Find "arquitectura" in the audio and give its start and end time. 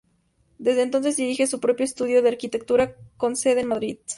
2.29-2.95